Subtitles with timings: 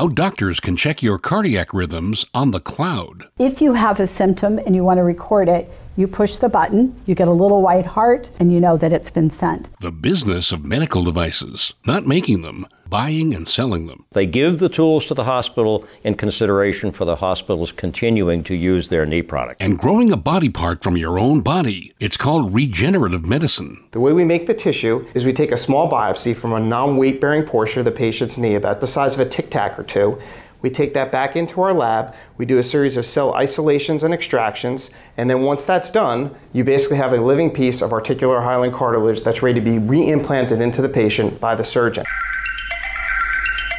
[0.00, 3.26] how doctors can check your cardiac rhythms on the cloud.
[3.38, 6.94] If you have a symptom and you want to record it, you push the button,
[7.06, 9.68] you get a little white heart, and you know that it's been sent.
[9.80, 14.04] The business of medical devices, not making them, buying and selling them.
[14.12, 18.88] They give the tools to the hospital in consideration for the hospitals continuing to use
[18.88, 19.62] their knee product.
[19.62, 21.94] And growing a body part from your own body.
[22.00, 23.84] It's called regenerative medicine.
[23.92, 26.96] The way we make the tissue is we take a small biopsy from a non
[26.96, 29.84] weight bearing portion of the patient's knee, about the size of a tic tac or
[29.84, 30.20] two.
[30.62, 34.12] We take that back into our lab, we do a series of cell isolations and
[34.12, 38.72] extractions, and then once that's done, you basically have a living piece of articular hyaline
[38.72, 42.04] cartilage that's ready to be reimplanted into the patient by the surgeon.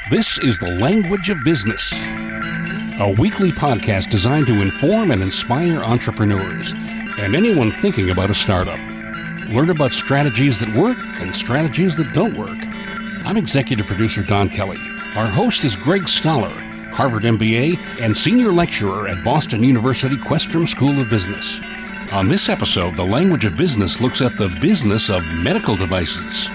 [0.10, 6.74] This is the language of business, a weekly podcast designed to inform and inspire entrepreneurs
[6.74, 8.80] and anyone thinking about a startup.
[9.50, 12.58] Learn about strategies that work and strategies that don't work.
[13.26, 14.80] I'm executive producer Don Kelly.
[15.16, 16.54] Our host is Greg Stoller,
[16.94, 21.60] Harvard MBA and senior lecturer at Boston University Questrom School of Business.
[22.12, 26.50] On this episode, The Language of Business looks at the business of medical devices.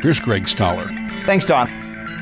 [0.00, 0.88] Here's Greg Stoller.
[1.26, 1.68] Thanks, Don.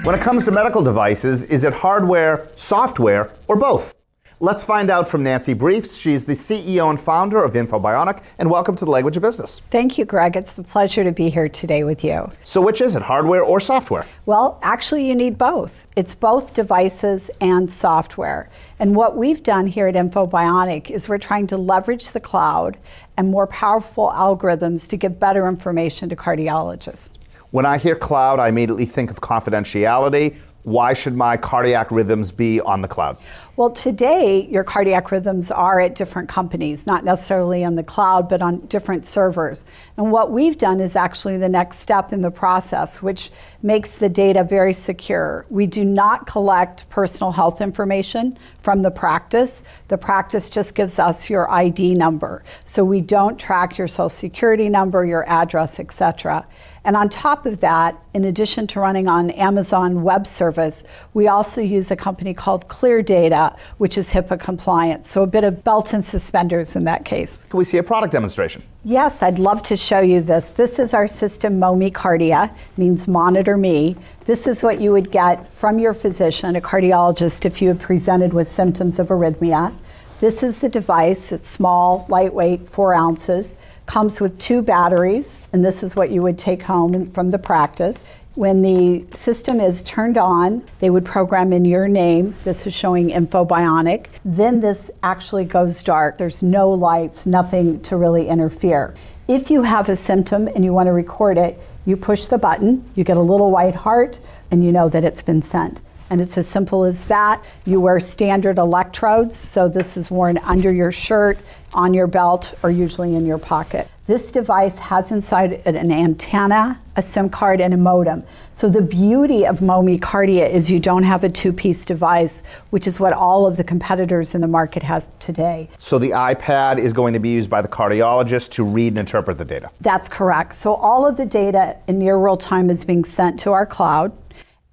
[0.03, 3.95] When it comes to medical devices, is it hardware, software, or both?
[4.43, 5.97] Let's find out from Nancy Briefs.
[5.97, 9.61] She's the CEO and founder of InfoBionic, and welcome to the Language of Business.
[9.71, 10.35] Thank you, Greg.
[10.37, 12.29] It's a pleasure to be here today with you.
[12.43, 14.05] So, which is it, hardware or software?
[14.27, 15.87] Well, actually, you need both.
[15.95, 18.51] It's both devices and software.
[18.81, 22.79] And what we've done here at InfoBionic is we're trying to leverage the cloud
[23.17, 27.13] and more powerful algorithms to give better information to cardiologists.
[27.53, 30.37] When I hear cloud, I immediately think of confidentiality.
[30.65, 33.17] Why should my cardiac rhythms be on the cloud?
[33.57, 38.41] Well, today, your cardiac rhythms are at different companies, not necessarily on the cloud, but
[38.41, 39.67] on different servers.
[39.97, 43.31] And what we've done is actually the next step in the process, which
[43.63, 45.47] makes the data very secure.
[45.51, 49.63] We do not collect personal health information from the practice.
[49.89, 52.45] The practice just gives us your ID number.
[52.65, 56.47] So we don't track your social security number, your address, etc.
[56.85, 60.83] And on top of that, in addition to running on Amazon Web Service,
[61.15, 65.07] we also use a company called ClearData, which is HIPAA compliant.
[65.07, 67.45] So a bit of belt and suspenders in that case.
[67.49, 68.65] Can we see a product demonstration?
[68.85, 70.51] Yes, I'd love to show you this.
[70.51, 73.95] This is our system MoMe Kardia, means monitor me.
[74.25, 78.33] This is what you would get from your physician, a cardiologist, if you had presented
[78.35, 79.73] with symptoms of arrhythmia.
[80.19, 81.31] This is the device.
[81.31, 83.55] It's small, lightweight, four ounces
[83.87, 88.07] comes with two batteries, and this is what you would take home from the practice.
[88.35, 92.35] When the system is turned on, they would program in your name.
[92.45, 94.07] This is showing InfoBionic.
[94.25, 96.17] Then this actually goes dark.
[96.17, 98.95] There's no lights, nothing to really interfere.
[99.29, 102.89] If you have a symptom and you want to record it, you push the button,
[102.95, 104.21] you get a little white heart,
[104.51, 105.81] and you know that it's been sent.
[106.13, 107.43] And it's as simple as that.
[107.65, 111.39] You wear standard electrodes, so this is worn under your shirt,
[111.73, 113.89] on your belt, or usually in your pocket.
[114.07, 118.25] This device has inside it an antenna, a SIM card, and a modem.
[118.53, 123.01] So the beauty of MoMe Kardia is you don't have a two-piece device, which is
[123.01, 125.71] what all of the competitors in the market has today.
[125.79, 129.39] So the iPad is going to be used by the cardiologist to read and interpret
[129.39, 129.71] the data.
[129.81, 130.57] That's correct.
[130.57, 134.13] So all of the data in near real time is being sent to our cloud.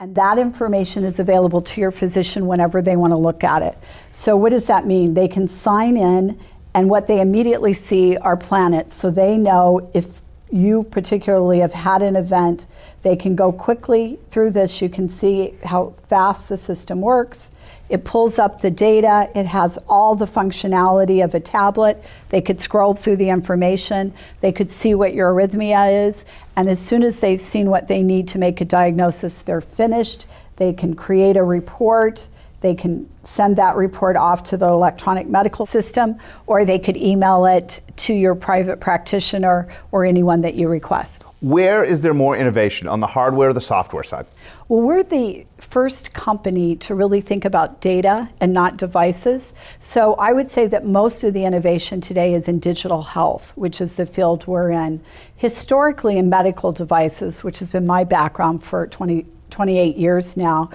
[0.01, 3.77] And that information is available to your physician whenever they want to look at it.
[4.11, 5.13] So, what does that mean?
[5.13, 6.39] They can sign in,
[6.73, 8.95] and what they immediately see are planets.
[8.95, 10.21] So, they know if
[10.51, 12.65] you particularly have had an event,
[13.01, 14.81] they can go quickly through this.
[14.81, 17.51] You can see how fast the system works.
[17.89, 19.29] It pulls up the data.
[19.35, 22.03] It has all the functionality of a tablet.
[22.29, 24.13] They could scroll through the information.
[24.41, 26.25] They could see what your arrhythmia is.
[26.55, 30.27] And as soon as they've seen what they need to make a diagnosis, they're finished.
[30.57, 32.27] They can create a report.
[32.61, 37.45] They can send that report off to the electronic medical system, or they could email
[37.45, 41.23] it to your private practitioner or anyone that you request.
[41.41, 44.25] Where is there more innovation, on the hardware or the software side?
[44.67, 49.53] Well, we're the first company to really think about data and not devices.
[49.79, 53.79] So I would say that most of the innovation today is in digital health, which
[53.79, 55.01] is the field we're in.
[55.37, 60.69] Historically, in medical devices, which has been my background for 20, 28 years now,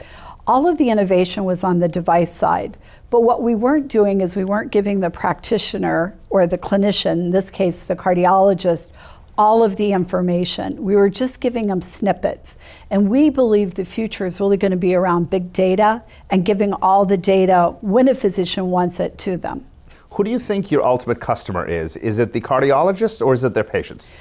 [0.47, 2.77] all of the innovation was on the device side.
[3.11, 7.31] But what we weren't doing is we weren't giving the practitioner or the clinician, in
[7.31, 8.91] this case the cardiologist,
[9.37, 10.83] all of the information.
[10.83, 12.57] We were just giving them snippets.
[12.91, 16.73] And we believe the future is really going to be around big data and giving
[16.75, 19.65] all the data when a physician wants it to them.
[20.11, 21.97] Who do you think your ultimate customer is?
[21.97, 24.13] Is it the cardiologist or is it their patients?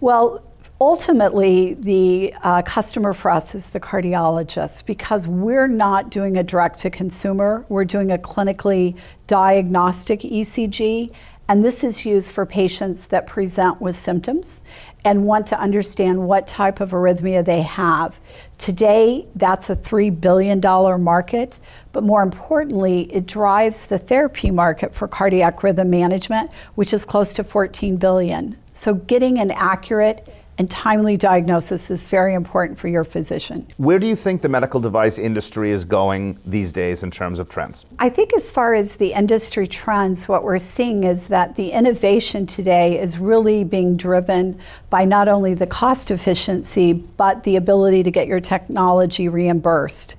[0.00, 0.42] Well,
[0.80, 6.78] ultimately, the uh, customer for us is the cardiologist because we're not doing a direct
[6.80, 11.12] to consumer, we're doing a clinically diagnostic ECG.
[11.46, 14.62] And this is used for patients that present with symptoms
[15.04, 18.18] and want to understand what type of arrhythmia they have.
[18.56, 20.58] Today, that's a $3 billion
[21.02, 21.58] market,
[21.92, 27.34] but more importantly, it drives the therapy market for cardiac rhythm management, which is close
[27.34, 28.56] to 14 billion.
[28.72, 30.26] So getting an accurate
[30.58, 33.66] and timely diagnosis is very important for your physician.
[33.76, 37.48] Where do you think the medical device industry is going these days in terms of
[37.48, 37.86] trends?
[37.98, 42.46] I think, as far as the industry trends, what we're seeing is that the innovation
[42.46, 44.58] today is really being driven
[44.90, 50.14] by not only the cost efficiency, but the ability to get your technology reimbursed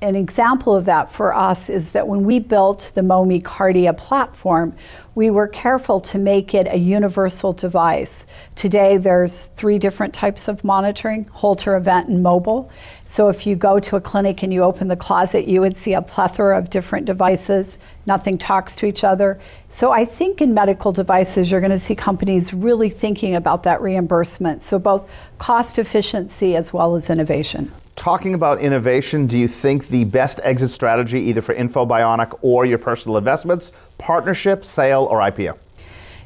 [0.00, 4.74] an example of that for us is that when we built the MoMe Kardia platform,
[5.18, 8.24] we were careful to make it a universal device.
[8.54, 12.70] Today, there's three different types of monitoring Holter, event, and mobile.
[13.04, 15.94] So if you go to a clinic and you open the closet, you would see
[15.94, 17.78] a plethora of different devices.
[18.06, 19.40] Nothing talks to each other.
[19.68, 23.82] So I think in medical devices, you're going to see companies really thinking about that
[23.82, 24.62] reimbursement.
[24.62, 30.04] So both cost efficiency as well as innovation talking about innovation, do you think the
[30.04, 35.58] best exit strategy, either for InfoBionic or your personal investments, partnership, sale, or IPO?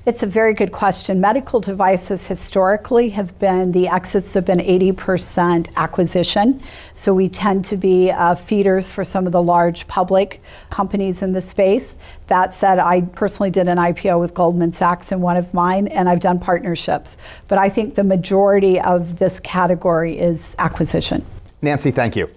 [0.04, 1.20] It's a very good question.
[1.20, 6.60] Medical devices historically have been, the exits have been 80% acquisition.
[6.94, 11.32] So we tend to be uh, feeders for some of the large public companies in
[11.32, 11.96] the space.
[12.26, 16.08] That said, I personally did an IPO with Goldman Sachs in one of mine, and
[16.08, 17.16] I've done partnerships.
[17.48, 21.24] But I think the majority of this category is acquisition.
[21.62, 22.28] Nancy, thank you.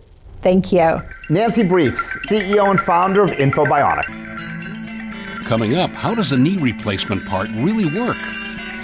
[0.44, 1.02] Thank you.
[1.30, 5.46] Nancy Briefs, CEO and founder of InfoBionic.
[5.46, 8.18] Coming up, how does a knee replacement part really work?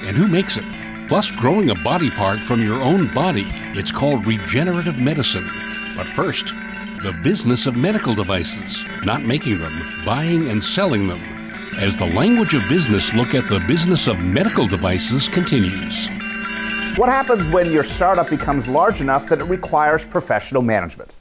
[0.03, 0.65] And who makes it?
[1.07, 3.45] Plus, growing a body part from your own body.
[3.77, 5.47] It's called regenerative medicine.
[5.95, 6.47] But first,
[7.03, 11.21] the business of medical devices, not making them, buying and selling them.
[11.77, 16.09] As the language of business look at the business of medical devices continues.
[16.97, 21.15] What happens when your startup becomes large enough that it requires professional management?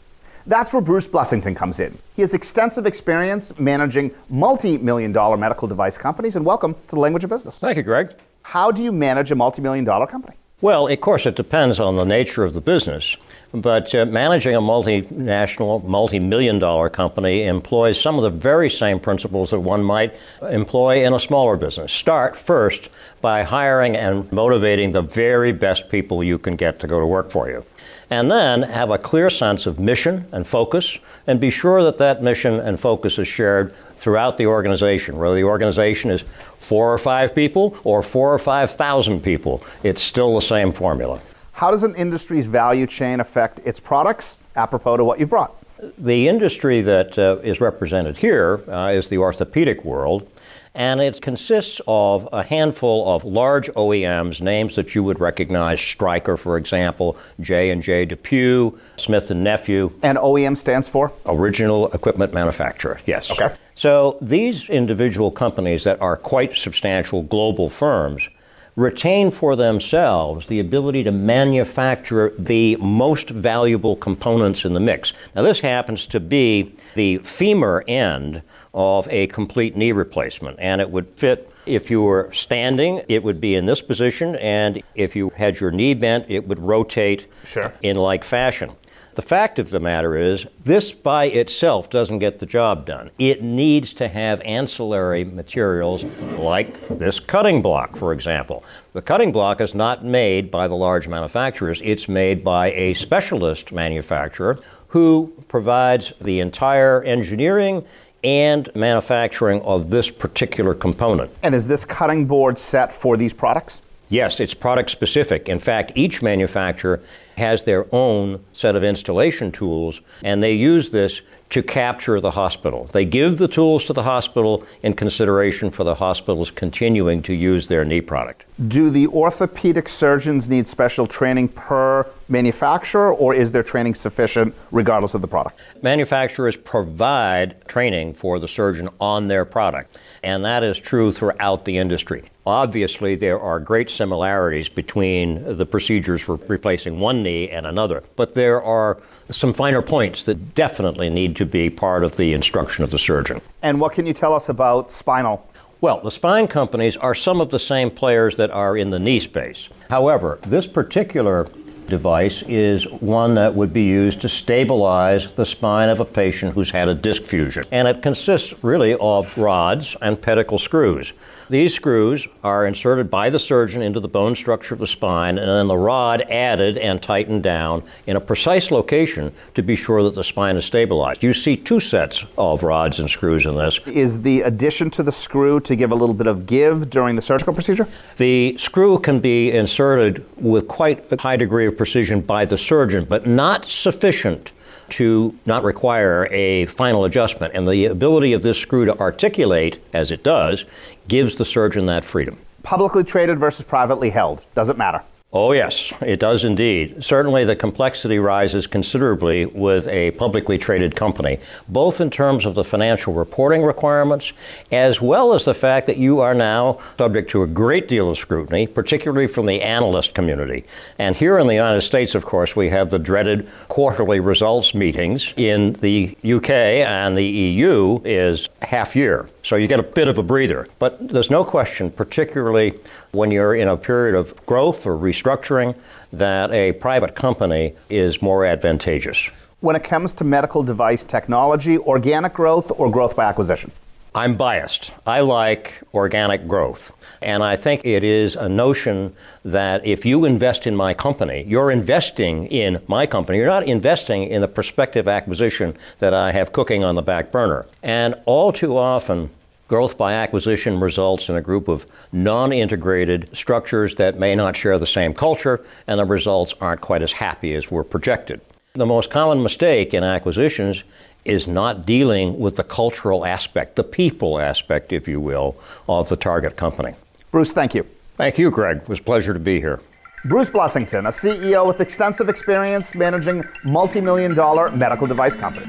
[0.47, 1.97] That's where Bruce Blessington comes in.
[2.17, 6.99] He has extensive experience managing multi million dollar medical device companies, and welcome to the
[6.99, 7.57] language of business.
[7.59, 8.13] Thank you, Greg.
[8.43, 10.35] How do you manage a multi million dollar company?
[10.61, 13.17] Well, of course, it depends on the nature of the business.
[13.53, 18.99] But uh, managing a multinational, multi million dollar company employs some of the very same
[18.99, 21.93] principles that one might employ in a smaller business.
[21.93, 22.89] Start first
[23.21, 27.31] by hiring and motivating the very best people you can get to go to work
[27.31, 27.65] for you.
[28.09, 32.23] And then have a clear sense of mission and focus, and be sure that that
[32.23, 35.19] mission and focus is shared throughout the organization.
[35.19, 36.25] Whether the organization is
[36.59, 41.21] four or five people or four or five thousand people, it's still the same formula.
[41.53, 45.55] How does an industry's value chain affect its products, apropos to what you brought?
[45.99, 50.29] The industry that uh, is represented here uh, is the orthopedic world,
[50.75, 56.37] and it consists of a handful of large OEMs, names that you would recognize: Stryker,
[56.37, 59.93] for example, J and J DePuy, Smith and Nephew.
[60.03, 63.01] And OEM stands for original equipment manufacturer.
[63.07, 63.31] Yes.
[63.31, 63.55] Okay.
[63.75, 68.29] So these individual companies that are quite substantial global firms
[68.77, 75.13] retain for themselves the ability to manufacture the most valuable components in the mix.
[75.35, 80.91] Now, this happens to be the femur end of a complete knee replacement, and it
[80.91, 85.31] would fit if you were standing, it would be in this position, and if you
[85.37, 87.73] had your knee bent, it would rotate sure.
[87.83, 88.73] in like fashion.
[89.17, 93.11] The fact of the matter is, this by itself doesn't get the job done.
[93.19, 96.05] It needs to have ancillary materials
[96.39, 98.65] like this cutting block, for example.
[98.93, 103.73] The cutting block is not made by the large manufacturers, it's made by a specialist
[103.73, 107.85] manufacturer who provides the entire engineering
[108.23, 111.31] and manufacturing of this particular component.
[111.43, 113.81] And is this cutting board set for these products?
[114.09, 115.49] Yes, it's product specific.
[115.49, 117.01] In fact, each manufacturer
[117.37, 122.89] has their own set of installation tools, and they use this to capture the hospital.
[122.93, 127.67] They give the tools to the hospital in consideration for the hospitals continuing to use
[127.67, 128.45] their knee product.
[128.69, 135.15] Do the orthopedic surgeons need special training per manufacturer, or is their training sufficient regardless
[135.15, 135.59] of the product?
[135.83, 141.79] Manufacturers provide training for the surgeon on their product, and that is true throughout the
[141.79, 142.25] industry.
[142.51, 148.35] Obviously, there are great similarities between the procedures for replacing one knee and another, but
[148.35, 148.99] there are
[149.31, 153.41] some finer points that definitely need to be part of the instruction of the surgeon.
[153.63, 155.49] And what can you tell us about spinal?
[155.81, 159.21] Well, the spine companies are some of the same players that are in the knee
[159.21, 159.69] space.
[159.89, 161.47] However, this particular
[161.87, 166.71] device is one that would be used to stabilize the spine of a patient who's
[166.71, 167.65] had a disc fusion.
[167.71, 171.13] And it consists really of rods and pedicle screws.
[171.51, 175.49] These screws are inserted by the surgeon into the bone structure of the spine, and
[175.49, 180.15] then the rod added and tightened down in a precise location to be sure that
[180.15, 181.25] the spine is stabilized.
[181.25, 183.81] You see two sets of rods and screws in this.
[183.89, 187.23] Is the addition to the screw to give a little bit of give during the
[187.23, 187.89] surgical procedure?
[188.17, 193.07] The screw can be inserted with quite a high degree of precision by the surgeon,
[193.07, 194.53] but not sufficient
[194.93, 197.55] to not require a final adjustment.
[197.55, 200.65] And the ability of this screw to articulate, as it does,
[201.09, 202.39] gives the surgeon that freedom.
[202.63, 204.45] Publicly traded versus privately held.
[204.55, 205.03] Does it matter?
[205.33, 207.05] Oh, yes, it does indeed.
[207.05, 212.65] Certainly, the complexity rises considerably with a publicly traded company, both in terms of the
[212.65, 214.33] financial reporting requirements,
[214.73, 218.19] as well as the fact that you are now subject to a great deal of
[218.19, 220.65] scrutiny, particularly from the analyst community.
[220.99, 225.33] And here in the United States, of course, we have the dreaded quarterly results meetings.
[225.37, 229.29] In the UK and the EU is half year.
[229.43, 230.69] So you get a bit of a breather.
[230.79, 232.75] But there's no question, particularly
[233.13, 235.75] when you're in a period of growth or restructuring,
[236.13, 239.29] that a private company is more advantageous.
[239.61, 243.71] When it comes to medical device technology, organic growth or growth by acquisition?
[244.15, 244.91] I'm biased.
[245.07, 246.93] I like organic growth.
[247.23, 249.15] And I think it is a notion
[249.45, 253.39] that if you invest in my company, you're investing in my company.
[253.39, 257.67] You're not investing in the prospective acquisition that I have cooking on the back burner.
[257.83, 259.31] And all too often,
[259.69, 264.79] growth by acquisition results in a group of non integrated structures that may not share
[264.79, 268.41] the same culture, and the results aren't quite as happy as were projected.
[268.73, 270.83] The most common mistake in acquisitions
[271.25, 275.57] is not dealing with the cultural aspect, the people aspect, if you will,
[275.89, 276.95] of the target company.
[277.31, 277.87] Bruce, thank you.
[278.17, 278.79] Thank you, Greg.
[278.79, 279.81] It was a pleasure to be here.
[280.27, 285.67] Bruce Blessington, a CEO with extensive experience managing multi million dollar medical device company.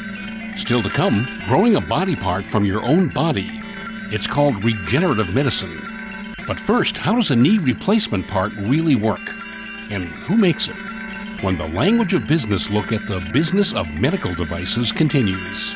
[0.57, 3.49] Still to come, growing a body part from your own body.
[4.11, 5.79] It's called regenerative medicine.
[6.45, 9.21] But first, how does a knee replacement part really work?
[9.89, 10.75] And who makes it?
[11.41, 15.75] When the language of business look at the business of medical devices continues.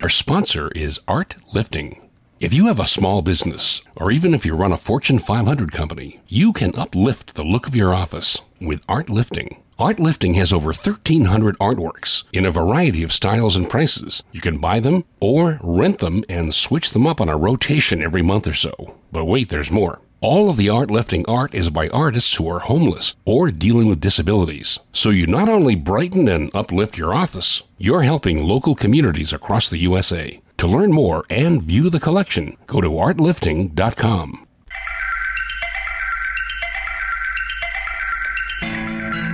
[0.00, 2.08] Our sponsor is Art Lifting.
[2.40, 6.20] If you have a small business, or even if you run a Fortune 500 company,
[6.26, 9.58] you can uplift the look of your office with ArtLifting.
[9.78, 14.22] Art Lifting has over 1,300 artworks in a variety of styles and prices.
[14.32, 18.22] You can buy them or rent them and switch them up on a rotation every
[18.22, 18.94] month or so.
[19.12, 20.00] But wait, there's more.
[20.24, 24.78] All of the ArtLifting art is by artists who are homeless or dealing with disabilities.
[24.90, 29.76] So you not only brighten and uplift your office, you're helping local communities across the
[29.80, 30.40] USA.
[30.56, 34.46] To learn more and view the collection, go to artlifting.com.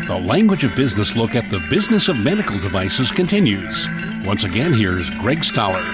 [0.08, 3.88] The language of business look at the business of medical devices continues.
[4.24, 5.84] Once again, here's Greg Stoller.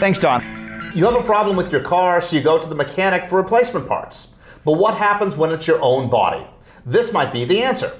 [0.00, 0.53] Thanks, Don.
[0.94, 3.88] You have a problem with your car, so you go to the mechanic for replacement
[3.88, 4.28] parts.
[4.64, 6.46] But what happens when it's your own body?
[6.86, 7.90] This might be the answer.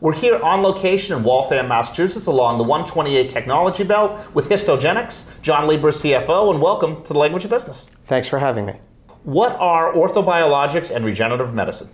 [0.00, 5.26] We're here on location in Waltham, Massachusetts, along the 128 Technology Belt with Histogenics.
[5.42, 7.90] John Lieber, CFO, and welcome to the Language of Business.
[8.04, 8.80] Thanks for having me.
[9.24, 11.90] What are orthobiologics and regenerative medicine?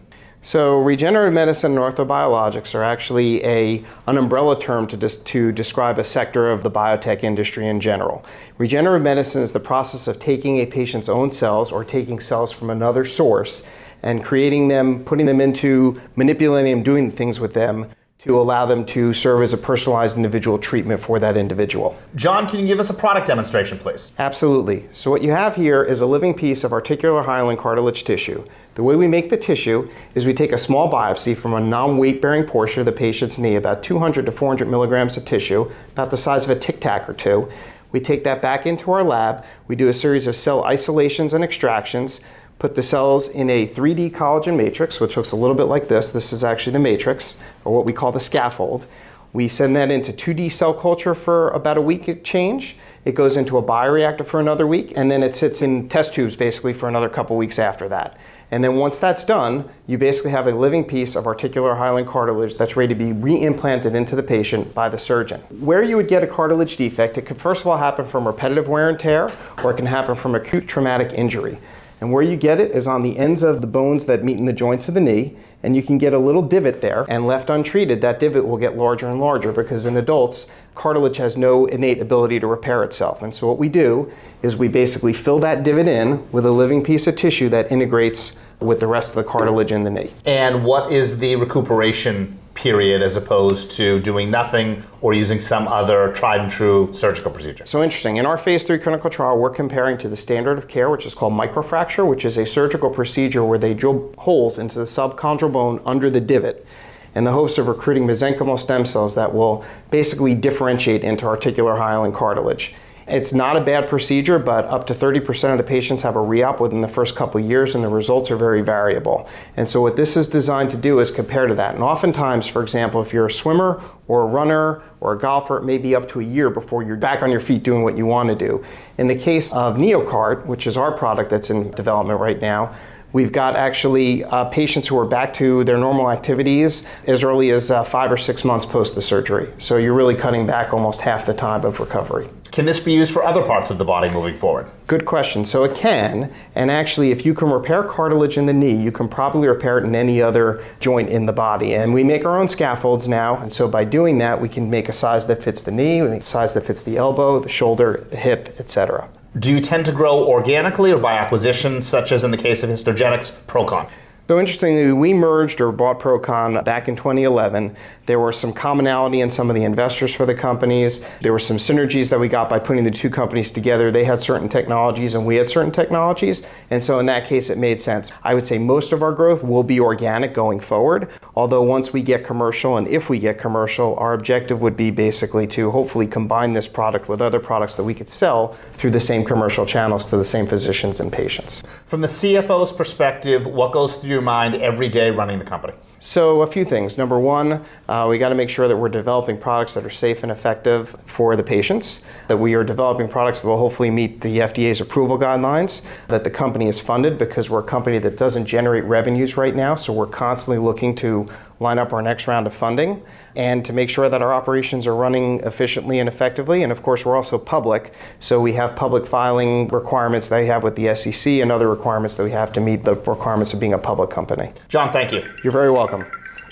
[0.47, 5.99] So, regenerative medicine and orthobiologics are actually a, an umbrella term to, dis, to describe
[5.99, 8.23] a sector of the biotech industry in general.
[8.59, 12.69] Regenerative medicine is the process of taking a patient's own cells or taking cells from
[12.69, 13.67] another source
[14.03, 17.87] and creating them, putting them into, manipulating them, doing things with them
[18.25, 21.95] to allow them to serve as a personalized individual treatment for that individual.
[22.15, 24.13] John, can you give us a product demonstration, please?
[24.19, 24.87] Absolutely.
[24.93, 28.47] So, what you have here is a living piece of articular hyaline cartilage tissue.
[28.77, 31.99] The way we make the tissue is we take a small biopsy from a non
[31.99, 36.11] weight bearing portion of the patient's knee, about 200 to 400 milligrams of tissue, about
[36.11, 37.51] the size of a tic tac or two.
[37.93, 39.45] We take that back into our lab.
[39.69, 42.21] We do a series of cell isolations and extractions
[42.59, 46.13] put the cells in a 3D collagen matrix, which looks a little bit like this.
[46.13, 48.87] This is actually the matrix, or what we call the scaffold.
[49.35, 52.77] We send that into 2D cell culture for about a week change.
[53.05, 56.37] It goes into a bioreactor for another week, and then it sits in test tubes
[56.37, 58.17] basically for another couple weeks after that.
[58.53, 62.55] And then once that's done, you basically have a living piece of articular hyaline cartilage
[62.57, 65.41] that's ready to be reimplanted into the patient by the surgeon.
[65.59, 68.69] Where you would get a cartilage defect, it could first of all happen from repetitive
[68.69, 69.29] wear and tear,
[69.65, 71.59] or it can happen from acute traumatic injury.
[72.01, 74.45] And where you get it is on the ends of the bones that meet in
[74.45, 77.07] the joints of the knee, and you can get a little divot there.
[77.09, 81.37] And left untreated, that divot will get larger and larger because in adults, cartilage has
[81.37, 83.23] no innate ability to repair itself.
[83.23, 86.85] And so what we do is we basically fill that divot in with a living
[86.85, 90.13] piece of tissue that integrates with the rest of the cartilage in the knee.
[90.27, 96.13] And what is the recuperation period as opposed to doing nothing or using some other
[96.13, 97.67] tried and true surgical procedure?
[97.67, 98.17] So interesting.
[98.17, 101.15] In our phase three clinical trial, we're comparing to the standard of care, which is
[101.15, 105.81] called microfracture, which is a surgical procedure where they drill holes into the subchondral bone
[105.85, 106.67] under the divot
[107.15, 112.13] in the hopes of recruiting mesenchymal stem cells that will basically differentiate into articular hyaline
[112.13, 112.75] cartilage.
[113.07, 116.59] It's not a bad procedure, but up to 30% of the patients have a re-op
[116.59, 119.29] within the first couple years, and the results are very variable.
[119.57, 121.75] And so what this is designed to do is compare to that.
[121.75, 125.65] And oftentimes, for example, if you're a swimmer or a runner or a golfer, it
[125.65, 128.07] may be up to a year before you're back on your feet doing what you
[128.07, 128.65] want to do.
[128.97, 132.75] In the case of NeoCart, which is our product that's in development right now,
[133.15, 137.71] We've got actually uh, patients who are back to their normal activities as early as
[137.71, 139.53] uh, five or six months post the surgery.
[139.59, 142.29] So you're really cutting back almost half the time of recovery.
[142.55, 144.71] Can this be used for other parts of the body moving forward?
[144.87, 145.45] Good question.
[145.45, 149.09] So it can, and actually, if you can repair cartilage in the knee, you can
[149.09, 151.75] probably repair it in any other joint in the body.
[151.75, 154.89] And we make our own scaffolds now, and so by doing that, we can make
[154.89, 157.49] a size that fits the knee, we make a size that fits the elbow, the
[157.49, 159.09] shoulder, the hip, etc.
[159.37, 162.71] Do you tend to grow organically or by acquisition, such as in the case of
[162.71, 163.91] Histogenics, ProChon?
[164.27, 167.77] So interestingly, we merged or bought ProChon back in 2011.
[168.07, 171.05] There were some commonality in some of the investors for the companies.
[171.21, 173.91] There were some synergies that we got by putting the two companies together.
[173.91, 176.47] They had certain technologies and we had certain technologies.
[176.71, 178.13] And so in that case, it made sense.
[178.23, 181.11] I would say most of our growth will be organic going forward.
[181.37, 185.47] Although once we get commercial and if we get commercial, our objective would be basically
[185.49, 189.23] to hopefully combine this product with other products that we could sell through the same
[189.23, 191.63] commercial channels to the same physicians and patients.
[191.85, 195.75] From the CFO's perspective, what goes through your mind every day running the company?
[196.01, 196.99] So, a few things.
[196.99, 200.23] Number one, uh, we got to make sure that we're developing products that are safe
[200.23, 204.41] and effective for the patients, that we are developing products that will hopefully meet the
[204.41, 208.85] FDA's approval guidelines, that the company is funded because we're a company that doesn't generate
[208.85, 211.27] revenues right now, so we're constantly looking to
[211.61, 213.03] line up our next round of funding
[213.37, 216.63] and to make sure that our operations are running efficiently and effectively.
[216.63, 220.63] And of course, we're also public, so we have public filing requirements that we have
[220.63, 223.73] with the SEC and other requirements that we have to meet the requirements of being
[223.73, 224.53] a public company.
[224.69, 225.25] John, thank you.
[225.43, 226.05] You're very welcome.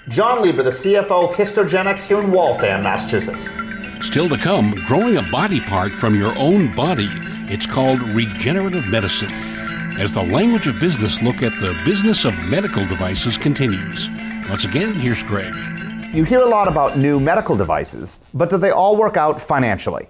[0.09, 3.50] John Lieber, the CFO of Histogenics here in Waltham, Massachusetts.
[4.05, 7.09] Still to come, growing a body part from your own body.
[7.48, 9.33] It's called regenerative medicine.
[10.00, 14.09] As the language of business look at the business of medical devices continues.
[14.48, 15.55] Once again, here's Greg.
[16.14, 20.09] You hear a lot about new medical devices, but do they all work out financially?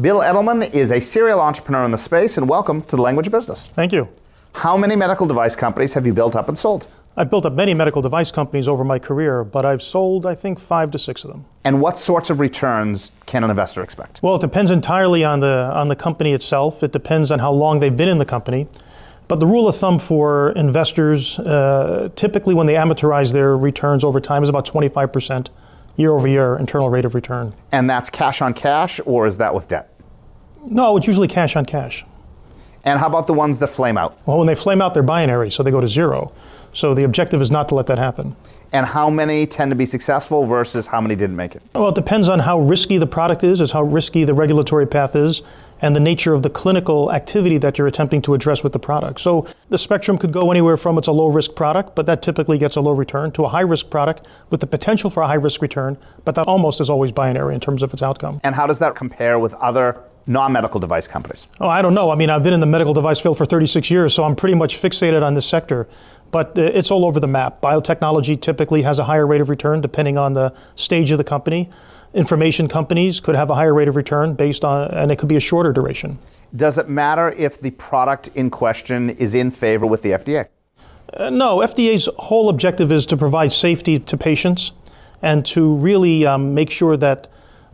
[0.00, 3.32] Bill Edelman is a serial entrepreneur in the space, and welcome to the language of
[3.32, 3.66] business.
[3.66, 4.08] Thank you.
[4.54, 6.88] How many medical device companies have you built up and sold?
[7.18, 10.58] I've built up many medical device companies over my career, but I've sold, I think,
[10.58, 11.44] five to six of them.
[11.64, 14.22] And what sorts of returns can an investor expect?
[14.22, 16.82] Well, it depends entirely on the on the company itself.
[16.82, 18.68] It depends on how long they've been in the company.
[19.28, 24.20] But the rule of thumb for investors, uh, typically when they amortize their returns over
[24.20, 25.48] time, is about 25%
[25.96, 27.52] year over year internal rate of return.
[27.72, 29.92] And that's cash on cash, or is that with debt?
[30.64, 32.04] No, it's usually cash on cash.
[32.84, 34.16] And how about the ones that flame out?
[34.26, 36.32] Well, when they flame out, they're binary, so they go to zero.
[36.72, 38.36] So the objective is not to let that happen.
[38.72, 41.62] And how many tend to be successful versus how many didn't make it?
[41.74, 45.16] Well, it depends on how risky the product is, is how risky the regulatory path
[45.16, 45.42] is,
[45.80, 49.20] and the nature of the clinical activity that you're attempting to address with the product.
[49.20, 52.58] So the spectrum could go anywhere from it's a low risk product, but that typically
[52.58, 55.34] gets a low return, to a high risk product with the potential for a high
[55.34, 58.40] risk return, but that almost is always binary in terms of its outcome.
[58.44, 61.46] And how does that compare with other non medical device companies?
[61.60, 62.10] Oh, I don't know.
[62.10, 64.54] I mean, I've been in the medical device field for 36 years, so I'm pretty
[64.54, 65.88] much fixated on this sector.
[66.32, 67.60] But it's all over the map.
[67.60, 71.70] Biotechnology typically has a higher rate of return depending on the stage of the company.
[72.16, 75.36] Information companies could have a higher rate of return based on, and it could be
[75.36, 76.18] a shorter duration.
[76.56, 80.48] Does it matter if the product in question is in favor with the FDA?
[81.12, 84.72] Uh, no, FDA's whole objective is to provide safety to patients
[85.20, 87.30] and to really um, make sure that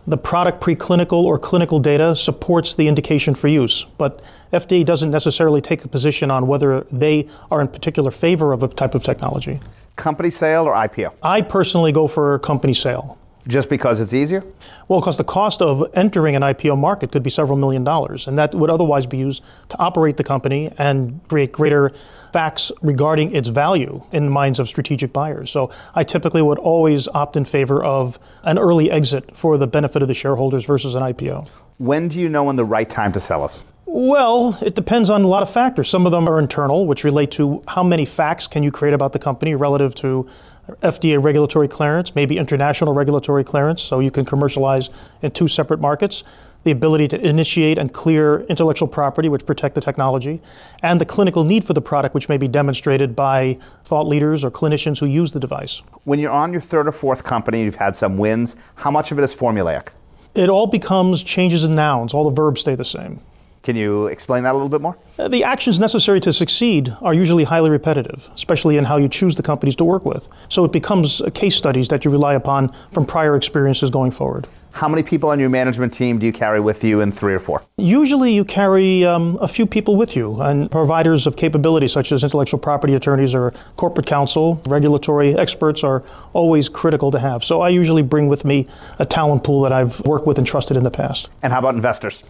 [0.09, 3.87] the product preclinical or clinical data supports the indication for use.
[3.97, 8.65] But FDA doesn't necessarily take a position on whether they are in particular favor of
[8.65, 9.61] a type of technology.
[9.95, 11.13] Company sale or IPO?
[11.23, 13.19] I personally go for company sale.
[13.49, 14.45] Just because it's easier?
[14.87, 18.39] Well, because the cost of entering an IPO market could be several million dollars, and
[18.39, 21.93] that would otherwise be used to operate the company and create greater
[22.33, 25.51] facts regarding its value in the minds of strategic buyers.
[25.51, 30.03] So I typically would always opt in favor of an early exit for the benefit
[30.03, 31.49] of the shareholders versus an IPO.
[31.79, 33.65] When do you know when the right time to sell us?
[33.95, 35.91] Well, it depends on a lot of factors.
[35.91, 39.13] Some of them are internal, which relate to how many facts can you create about
[39.13, 40.27] the company relative to
[40.68, 46.22] FDA regulatory clearance, maybe international regulatory clearance, so you can commercialize in two separate markets.
[46.64, 50.40] The ability to initiate and clear intellectual property, which protect the technology,
[50.81, 54.51] and the clinical need for the product, which may be demonstrated by thought leaders or
[54.53, 55.83] clinicians who use the device.
[56.05, 58.55] When you're on your third or fourth company, you've had some wins.
[58.77, 59.88] How much of it is formulaic?
[60.37, 62.14] It all becomes changes in nouns.
[62.14, 63.20] All the verbs stay the same.
[63.62, 64.98] Can you explain that a little bit more?
[65.18, 69.37] Uh, The actions necessary to succeed are usually highly repetitive, especially in how you choose
[69.37, 70.29] the companies to work with.
[70.48, 74.48] So it becomes uh, case studies that you rely upon from prior experiences going forward.
[74.72, 77.38] How many people on your management team do you carry with you in three or
[77.38, 77.62] four?
[77.77, 82.25] Usually, you carry um, a few people with you, and providers of capability, such as
[82.25, 87.44] intellectual property attorneys or corporate counsel, regulatory experts, are always critical to have.
[87.44, 88.66] So, I usually bring with me
[88.98, 91.29] a talent pool that I've worked with and trusted in the past.
[91.42, 92.25] And how about investors?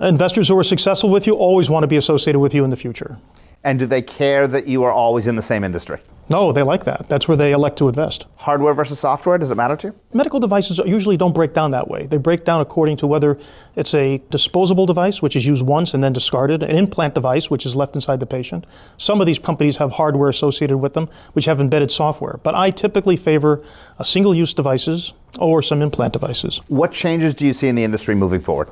[0.00, 2.76] Investors who are successful with you always want to be associated with you in the
[2.76, 3.18] future.
[3.62, 5.98] And do they care that you are always in the same industry?
[6.28, 7.08] No, they like that.
[7.08, 8.24] That's where they elect to invest.
[8.36, 9.94] Hardware versus software, does it matter to you?
[10.12, 12.06] Medical devices usually don't break down that way.
[12.06, 13.38] They break down according to whether
[13.76, 17.64] it's a disposable device, which is used once and then discarded, an implant device, which
[17.64, 18.66] is left inside the patient.
[18.98, 22.40] Some of these companies have hardware associated with them, which have embedded software.
[22.42, 23.62] But I typically favor
[24.02, 26.60] single use devices or some implant devices.
[26.68, 28.70] What changes do you see in the industry moving forward?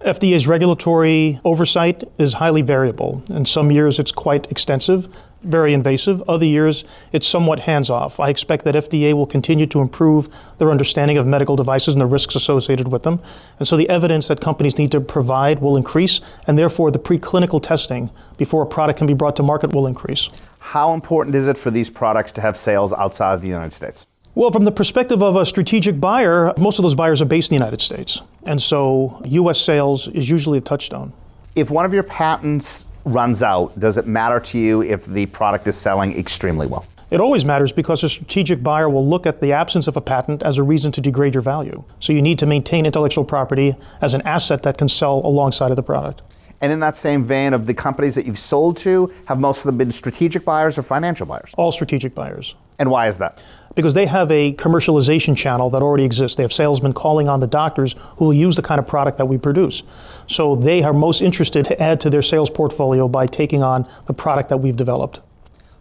[0.00, 3.20] FDA's regulatory oversight is highly variable.
[3.28, 5.08] In some years, it's quite extensive,
[5.42, 6.22] very invasive.
[6.28, 8.20] Other years, it's somewhat hands off.
[8.20, 12.06] I expect that FDA will continue to improve their understanding of medical devices and the
[12.06, 13.20] risks associated with them.
[13.58, 17.60] And so the evidence that companies need to provide will increase, and therefore the preclinical
[17.60, 20.28] testing before a product can be brought to market will increase.
[20.60, 24.06] How important is it for these products to have sales outside of the United States?
[24.38, 27.56] Well, from the perspective of a strategic buyer, most of those buyers are based in
[27.56, 28.20] the United States.
[28.44, 29.60] And so U.S.
[29.60, 31.12] sales is usually a touchstone.
[31.56, 35.66] If one of your patents runs out, does it matter to you if the product
[35.66, 36.86] is selling extremely well?
[37.10, 40.44] It always matters because a strategic buyer will look at the absence of a patent
[40.44, 41.82] as a reason to degrade your value.
[41.98, 45.76] So you need to maintain intellectual property as an asset that can sell alongside of
[45.76, 46.22] the product.
[46.60, 49.64] And in that same vein of the companies that you've sold to, have most of
[49.64, 51.54] them been strategic buyers or financial buyers?
[51.56, 52.54] All strategic buyers.
[52.80, 53.40] And why is that?
[53.74, 56.36] Because they have a commercialization channel that already exists.
[56.36, 59.26] They have salesmen calling on the doctors who will use the kind of product that
[59.26, 59.82] we produce.
[60.26, 64.14] So they are most interested to add to their sales portfolio by taking on the
[64.14, 65.20] product that we've developed.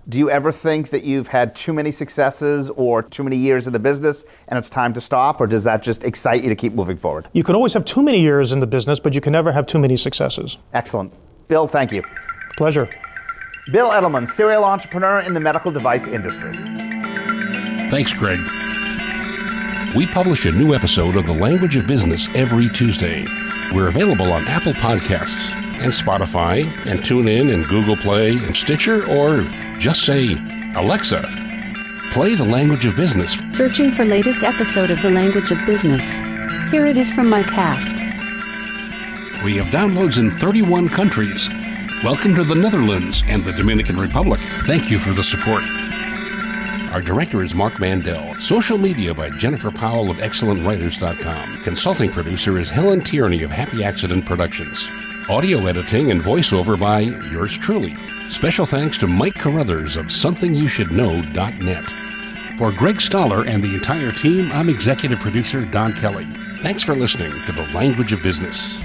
[0.10, 3.74] Do you ever think that you've had too many successes or too many years in
[3.74, 6.72] the business and it's time to stop, or does that just excite you to keep
[6.72, 7.28] moving forward?
[7.34, 9.68] You can always have too many years in the business, but you can never have
[9.68, 10.58] too many successes.
[10.74, 11.12] Excellent.
[11.50, 12.04] Bill, thank you.
[12.56, 12.90] Pleasure.
[13.74, 16.56] Bill Edelman, serial entrepreneur in the medical device industry.
[17.90, 18.40] Thanks, Greg.
[19.94, 23.26] We publish a new episode of The Language of Business every Tuesday.
[23.74, 29.46] We're available on Apple Podcasts and Spotify and TuneIn and Google Play and Stitcher or
[29.78, 30.34] just say,
[30.76, 31.22] Alexa,
[32.12, 33.40] play The Language of Business.
[33.54, 36.20] Searching for latest episode of The Language of Business.
[36.72, 38.00] Here it is from my cast.
[39.44, 41.48] We have downloads in 31 countries.
[42.04, 44.40] Welcome to the Netherlands and the Dominican Republic.
[44.66, 45.64] Thank you for the support.
[46.92, 48.40] Our director is Mark Mandel.
[48.40, 51.64] Social media by Jennifer Powell of ExcellentWriters.com.
[51.64, 54.90] Consulting producer is Helen Tierney of Happy Accident Productions.
[55.30, 57.98] Audio editing and voiceover by yours truly.
[58.30, 62.58] Special thanks to Mike Carruthers of SomethingYouShouldKnow.net.
[62.58, 66.26] For Greg Stoller and the entire team, I'm executive producer Don Kelly.
[66.62, 68.80] Thanks for listening to The Language of Business.